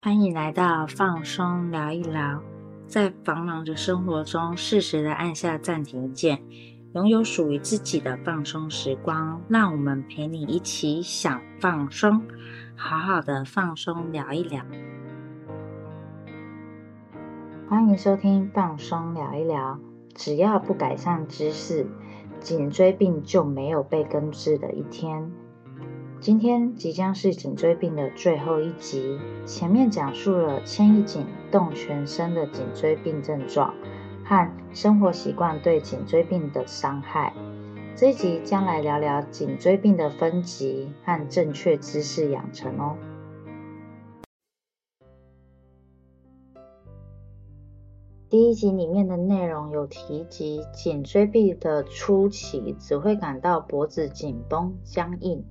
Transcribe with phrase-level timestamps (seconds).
[0.00, 2.40] 欢迎来到放松聊一聊，
[2.86, 6.40] 在繁忙的生活中，适时的按下暂停键，
[6.94, 9.42] 拥有属于自己的放松时光。
[9.48, 12.22] 让我们陪你一起想放松，
[12.76, 14.64] 好好的放松聊一聊。
[17.68, 19.80] 欢迎收听放松聊一聊。
[20.14, 21.88] 只要不改善姿势，
[22.38, 25.32] 颈椎病就没有被根治的一天。
[26.20, 29.16] 今天即将是颈椎病的最后一集。
[29.46, 33.72] 前面讲述了牵一颈动全身的颈椎病症状
[34.24, 37.32] 和生活习惯对颈椎病的伤害。
[37.94, 42.96] 这一集将来聊聊颈椎病的分级和正确姿势养成哦。
[48.28, 55.44] 第一集里面的内容有提及，颈椎病的初期只会感到脖子紧绷僵硬。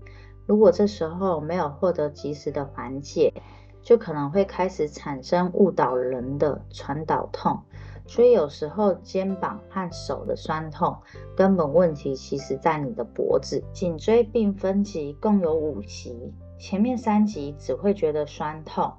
[0.48, 3.34] 如果这时候没有获得及时的缓解，
[3.82, 7.60] 就可能会开始产生误导人的传导痛。
[8.06, 10.96] 所以有时候肩膀和手的酸痛，
[11.36, 13.62] 根本问题其实在你的脖子。
[13.74, 18.94] 颈椎病分级共有五级，前面三级只会觉得酸痛，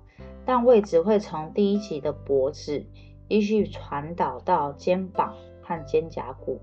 [0.45, 2.85] 但位置会从第一级的脖子
[3.29, 6.61] 依序传导到肩膀和肩胛骨。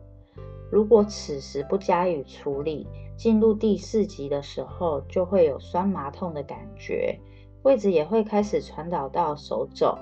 [0.76, 7.18] 如果此时不加以处理，进入第四级的时候，就会有酸麻痛的感觉，
[7.64, 9.98] 位置也会开始传导到手肘。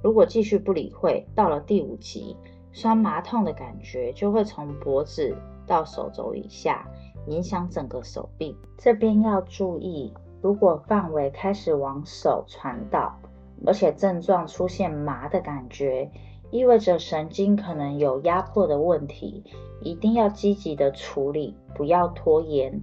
[0.00, 2.36] 如果继续不理会，到了第五级，
[2.70, 6.86] 酸麻痛的感觉就会从脖子到手肘以下，
[7.26, 8.56] 影响整个手臂。
[8.78, 13.18] 这边要注意，如果范围开始往手传导，
[13.66, 16.08] 而且症状出现麻的感觉，
[16.52, 19.42] 意味着神经可能有压迫的问题，
[19.80, 22.82] 一定要积极的处理，不要拖延，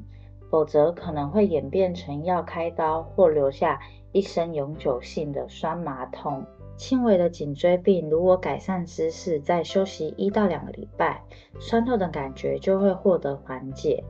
[0.49, 3.79] 否则可能会演变成要开刀或留下
[4.11, 6.43] 一生永久性的酸麻痛。
[6.77, 11.21] 轻微的颈椎病，如果改善姿势，再休息一到两个礼拜，
[11.59, 14.03] 酸痛的感觉就会获得缓解。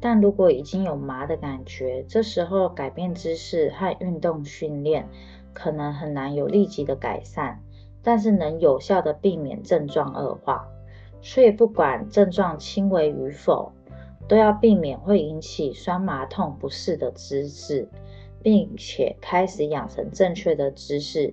[0.00, 5.06] 但如果已经有麻的感觉，这时候改变姿势和运动训练，
[5.52, 7.60] 可能很难有立即的改善。
[8.04, 10.68] 但是能有效的避免症状恶化，
[11.22, 13.72] 所以不管症状轻微与否，
[14.28, 17.88] 都要避免会引起酸麻痛不适的姿势，
[18.42, 21.32] 并且开始养成正确的姿势。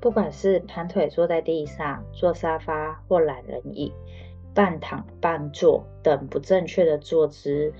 [0.00, 3.90] 不管是盘腿坐在地上、坐沙发或懒人椅、
[4.54, 7.72] 半躺半坐等不正确的坐姿，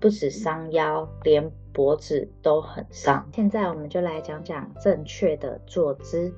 [0.00, 3.28] 不止伤腰，连脖子都很伤。
[3.32, 6.34] 现在我们就来讲讲正确的坐姿。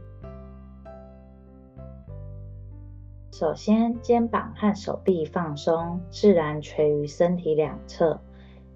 [3.32, 8.20] 首先，肩膀和手臂放松，自然垂于身体两侧，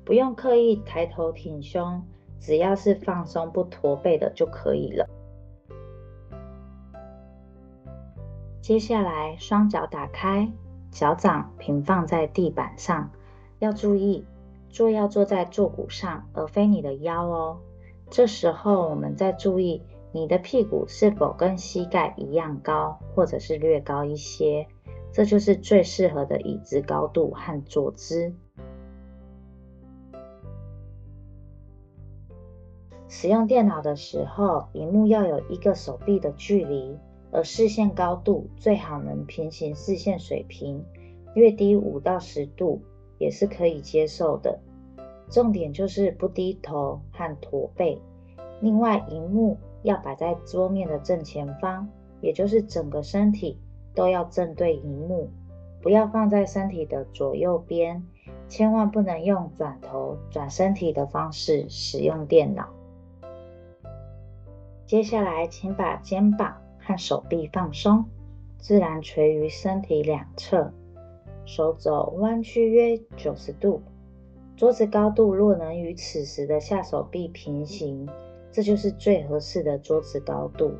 [0.05, 2.03] 不用刻意抬头挺胸，
[2.41, 5.09] 只要是放松不驼背的就可以了。
[8.62, 10.50] 接下来，双脚打开，
[10.91, 13.11] 脚掌平放在地板上，
[13.59, 14.25] 要注意。
[14.76, 17.60] 坐要坐在坐骨上，而非你的腰哦。
[18.10, 19.81] 这时候，我们再注意
[20.12, 24.66] 你的屁股是否跟膝盖一样高，或者是略高一些。
[25.14, 28.34] 这就是最适合的椅子高度和坐姿。
[33.08, 36.98] 使用电脑的时候，荧幕要有一个手臂的距离，
[37.31, 40.84] 而视线高度最好能平行视线水平，
[41.34, 42.82] 略低五到十度
[43.16, 44.60] 也是可以接受的。
[45.28, 48.00] 重点就是不低头和驼背。
[48.60, 51.88] 另外，荧幕要摆在桌面的正前方，
[52.20, 53.59] 也就是整个身体
[53.94, 55.31] 都要正对荧幕，
[55.82, 58.04] 不要放在身体的左右边。
[58.48, 62.69] 千万不能用转头、转身体的方式使用电脑。
[64.87, 68.04] 接下来，请把肩膀和手臂放松，
[68.58, 70.72] 自然垂于身体两侧，
[71.44, 73.82] 手肘弯曲约九十度。
[74.56, 78.08] 桌子高度若能与此时的下手臂平行，
[78.50, 80.73] 这就是最合适的桌子高度。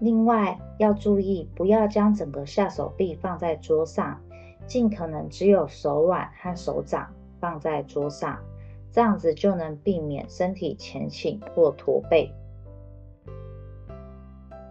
[0.00, 4.20] 另外要注意，不要将整个下手臂放在桌上，
[4.66, 8.40] 尽可能只有手腕和手掌放在桌上，
[8.90, 12.32] 这样子就能避免身体前倾或驼背。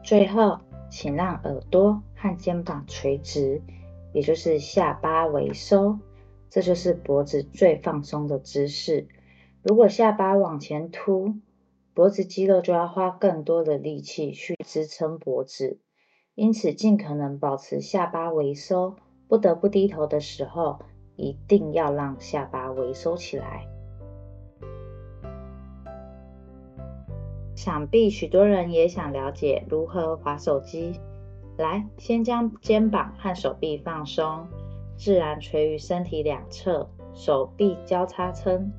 [0.04, 0.60] 最后，
[0.90, 3.62] 请让耳朵和肩膀垂直，
[4.12, 5.98] 也就是下巴微收。
[6.56, 9.10] 这就是脖子最放松的姿势。
[9.62, 11.36] 如果下巴往前凸
[11.94, 15.82] 脖子肌肉就要花更多的力气去支撑脖子。
[16.34, 18.96] 因此尽可能保持下巴微收
[19.28, 20.80] 不得不低头的时候
[21.18, 23.68] 一定要让下巴微收起来。
[27.54, 31.02] 想必许多人也想了解如何划手机。
[31.58, 34.48] 来先将肩膀和手臂放松。
[34.98, 38.72] 自然垂于身体两侧，手臂交叉撑，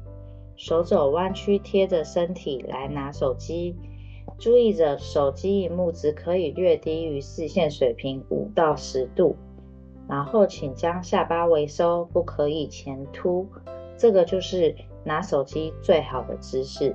[0.56, 3.76] 手肘弯曲贴着身体来拿手机。
[4.38, 9.36] 注意着手机荧幕只可以略低于视线水平五到十度。
[10.08, 13.48] 然后，请将下巴微收，不可以前凸。
[13.96, 14.74] 这个就是
[15.04, 16.94] 拿手机最好的姿势。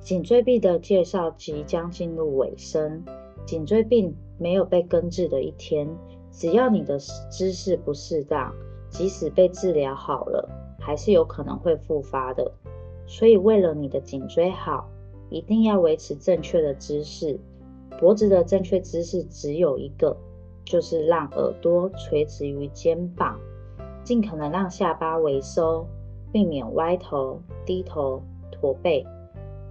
[0.00, 3.04] 颈椎病的介绍即将进入尾声。
[3.44, 5.88] 颈椎病没有被根治的一天，
[6.30, 8.52] 只要你的姿势不适当，
[8.88, 10.48] 即使被治疗好了，
[10.78, 12.50] 还是有可能会复发的。
[13.06, 14.88] 所以，为了你的颈椎好，
[15.28, 17.38] 一定要维持正确的姿势。
[17.98, 20.16] 脖子的正确姿势只有一个，
[20.64, 23.38] 就是让耳朵垂直于肩膀，
[24.02, 25.86] 尽可能让下巴微收，
[26.32, 29.04] 避免歪头、低头、驼背。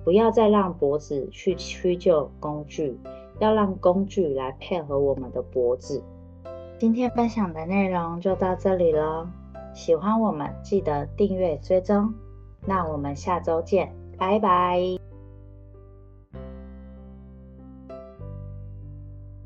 [0.04, 2.98] 不要再让脖子去屈就工具，
[3.42, 6.02] 要让工具来配合我们的脖子。
[6.78, 9.28] 今天分享的内容就到这里了，
[9.74, 12.14] 喜欢我们记得订阅追踪，
[12.68, 15.01] 那我们下周见，拜拜。